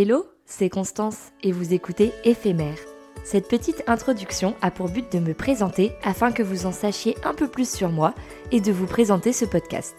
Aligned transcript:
Hello, 0.00 0.26
c'est 0.46 0.68
Constance 0.68 1.32
et 1.42 1.50
vous 1.50 1.74
écoutez 1.74 2.12
Éphémère. 2.22 2.78
Cette 3.24 3.48
petite 3.48 3.82
introduction 3.88 4.54
a 4.62 4.70
pour 4.70 4.88
but 4.88 5.10
de 5.10 5.18
me 5.18 5.34
présenter 5.34 5.90
afin 6.04 6.30
que 6.30 6.44
vous 6.44 6.66
en 6.66 6.70
sachiez 6.70 7.16
un 7.24 7.34
peu 7.34 7.48
plus 7.48 7.68
sur 7.68 7.88
moi 7.88 8.14
et 8.52 8.60
de 8.60 8.70
vous 8.70 8.86
présenter 8.86 9.32
ce 9.32 9.44
podcast. 9.44 9.96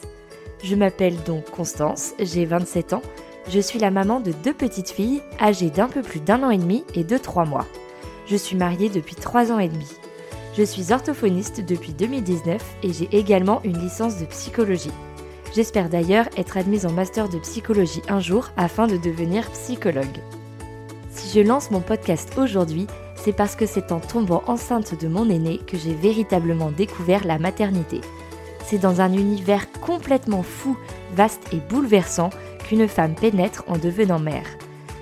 Je 0.64 0.76
m'appelle 0.76 1.22
donc 1.24 1.52
Constance, 1.52 2.14
j'ai 2.18 2.46
27 2.46 2.94
ans, 2.94 3.02
je 3.50 3.60
suis 3.60 3.78
la 3.78 3.92
maman 3.92 4.22
de 4.22 4.32
deux 4.32 4.54
petites 4.54 4.92
filles 4.92 5.22
âgées 5.38 5.70
d'un 5.70 5.90
peu 5.90 6.02
plus 6.02 6.22
d'un 6.22 6.44
an 6.44 6.50
et 6.50 6.58
demi 6.58 6.86
et 6.94 7.04
de 7.04 7.18
trois 7.18 7.44
mois. 7.44 7.68
Je 8.26 8.38
suis 8.38 8.56
mariée 8.56 8.88
depuis 8.88 9.16
trois 9.16 9.52
ans 9.52 9.60
et 9.60 9.68
demi. 9.68 9.92
Je 10.58 10.64
suis 10.64 10.94
orthophoniste 10.94 11.60
depuis 11.60 11.92
2019 11.92 12.64
et 12.84 12.94
j'ai 12.94 13.10
également 13.12 13.62
une 13.66 13.78
licence 13.78 14.18
de 14.18 14.26
psychologie. 14.28 14.94
J'espère 15.56 15.90
d'ailleurs 15.90 16.28
être 16.38 16.58
admise 16.58 16.86
en 16.86 16.92
master 16.92 17.28
de 17.28 17.40
psychologie 17.40 18.04
un 18.08 18.20
jour 18.20 18.50
afin 18.56 18.88
de 18.88 18.98
devenir 18.98 19.50
psychologue. 19.52 20.20
Si 21.12 21.38
je 21.38 21.46
lance 21.46 21.72
mon 21.72 21.82
podcast 21.82 22.32
aujourd'hui, 22.38 22.86
c'est 23.16 23.34
parce 23.34 23.56
que 23.56 23.66
c'est 23.66 23.92
en 23.92 24.00
tombant 24.00 24.44
enceinte 24.48 25.00
de 25.02 25.08
mon 25.08 25.30
aîné 25.30 25.58
que 25.58 25.78
j'ai 25.78 25.94
véritablement 25.94 26.72
découvert 26.72 27.26
la 27.26 27.40
maternité. 27.40 28.02
C'est 28.66 28.78
dans 28.78 29.02
un 29.02 29.12
univers 29.12 29.66
complètement 29.82 30.44
fou, 30.44 30.78
vaste 31.16 31.42
et 31.52 31.60
bouleversant 31.70 32.30
qu'une 32.68 32.88
femme 32.88 33.16
pénètre 33.16 33.64
en 33.68 33.78
devenant 33.78 34.20
mère. 34.20 34.46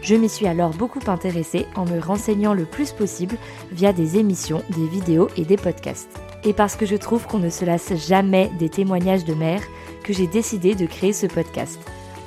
Je 0.01 0.15
m'y 0.15 0.29
suis 0.29 0.47
alors 0.47 0.71
beaucoup 0.71 1.01
intéressée 1.07 1.65
en 1.75 1.83
me 1.83 1.99
renseignant 1.99 2.53
le 2.53 2.63
plus 2.63 2.91
possible 2.93 3.35
via 3.73 3.91
des 3.91 4.17
émissions, 4.17 4.63
des 4.69 4.87
vidéos 4.87 5.27
et 5.35 5.43
des 5.43 5.57
podcasts. 5.57 6.17
Et 6.45 6.53
parce 6.53 6.77
que 6.77 6.85
je 6.85 6.95
trouve 6.95 7.27
qu'on 7.27 7.39
ne 7.39 7.49
se 7.49 7.65
lasse 7.65 7.93
jamais 8.07 8.49
des 8.57 8.69
témoignages 8.69 9.25
de 9.25 9.33
mères, 9.33 9.63
que 10.07 10.13
j'ai 10.13 10.27
décidé 10.27 10.73
de 10.73 10.85
créer 10.85 11.11
ce 11.11 11.27
podcast. 11.27 11.79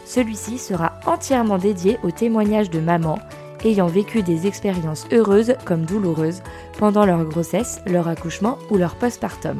Celui-ci 0.05 0.59
sera 0.59 0.93
entièrement 1.07 1.57
dédié 1.57 1.99
aux 2.03 2.11
témoignages 2.11 2.69
de 2.69 2.81
mamans 2.81 3.19
ayant 3.65 3.87
vécu 3.87 4.23
des 4.23 4.47
expériences 4.47 5.07
heureuses 5.13 5.55
comme 5.65 5.87
douloureuses 5.87 6.43
pendant 6.79 7.05
leur 7.07 7.25
grossesse, 7.25 7.81
leur 7.87 8.09
accouchement 8.09 8.59
ou 8.71 8.77
leur 8.77 8.97
postpartum. 8.97 9.59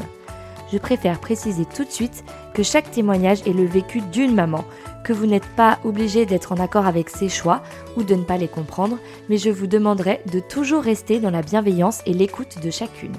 Je 0.73 0.79
préfère 0.79 1.19
préciser 1.19 1.65
tout 1.65 1.85
de 1.85 1.91
suite 1.91 2.25
que 2.55 2.63
chaque 2.63 2.91
témoignage 2.91 3.43
est 3.47 3.53
le 3.53 3.65
vécu 3.65 4.01
d'une 4.01 4.35
maman, 4.35 4.65
que 5.05 5.13
vous 5.13 5.27
n'êtes 5.27 5.49
pas 5.57 5.79
obligé 5.85 6.27
d'être 6.27 6.53
en 6.53 6.57
accord 6.57 6.87
avec 6.87 7.11
ses 7.11 7.29
choix 7.29 7.63
ou 7.97 8.03
de 8.03 8.15
ne 8.15 8.23
pas 8.23 8.37
les 8.37 8.49
comprendre, 8.49 8.99
mais 9.29 9.39
je 9.39 9.51
vous 9.51 9.67
demanderai 9.67 10.21
de 10.31 10.41
toujours 10.41 10.83
rester 10.83 11.21
dans 11.21 11.31
la 11.31 11.43
bienveillance 11.43 12.03
et 12.07 12.13
l'écoute 12.13 12.63
de 12.63 12.71
chacune. 12.71 13.15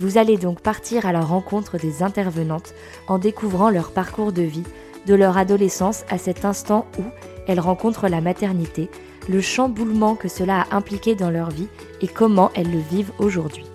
Vous 0.00 0.16
allez 0.16 0.36
donc 0.36 0.60
partir 0.60 1.06
à 1.06 1.12
la 1.12 1.22
rencontre 1.22 1.76
des 1.76 2.02
intervenantes 2.02 2.72
en 3.08 3.18
découvrant 3.18 3.70
leur 3.70 3.90
parcours 3.90 4.32
de 4.32 4.42
vie, 4.42 4.62
de 5.06 5.14
leur 5.14 5.36
adolescence 5.36 6.04
à 6.08 6.18
cet 6.18 6.44
instant 6.44 6.86
où 6.98 7.02
elles 7.48 7.60
rencontrent 7.60 8.08
la 8.08 8.20
maternité, 8.20 8.90
le 9.28 9.40
chamboulement 9.40 10.14
que 10.14 10.28
cela 10.28 10.66
a 10.70 10.76
impliqué 10.76 11.16
dans 11.16 11.30
leur 11.30 11.50
vie 11.50 11.66
et 12.00 12.06
comment 12.06 12.50
elles 12.54 12.70
le 12.70 12.78
vivent 12.78 13.12
aujourd'hui. 13.18 13.66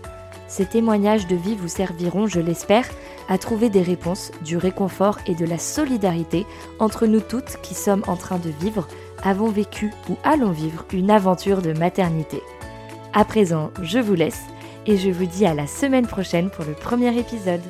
Ces 0.47 0.66
témoignages 0.66 1.27
de 1.27 1.35
vie 1.35 1.55
vous 1.55 1.67
serviront, 1.67 2.27
je 2.27 2.39
l'espère, 2.39 2.88
à 3.27 3.38
trouver 3.38 3.69
des 3.69 3.81
réponses, 3.81 4.31
du 4.45 4.55
réconfort 4.55 5.17
et 5.27 5.35
de 5.35 5.45
la 5.45 5.57
solidarité 5.57 6.45
entre 6.79 7.05
nous 7.05 7.21
toutes 7.21 7.57
qui 7.63 7.73
sommes 7.73 8.03
en 8.07 8.16
train 8.16 8.38
de 8.38 8.51
vivre, 8.61 8.88
avons 9.23 9.49
vécu 9.49 9.91
ou 10.09 10.16
allons 10.23 10.51
vivre 10.51 10.85
une 10.94 11.11
aventure 11.11 11.61
de 11.61 11.73
maternité. 11.73 12.41
À 13.13 13.25
présent, 13.25 13.71
je 13.81 13.99
vous 13.99 14.16
laisse 14.16 14.41
et 14.86 14.98
je 14.98 15.09
vous 15.09 15.26
dis 15.26 15.45
à 15.45 15.53
la 15.53 15.67
semaine 15.67 16.08
prochaine 16.08 16.50
pour 16.50 16.66
le 16.66 16.73
premier 16.73 17.17
épisode. 17.17 17.62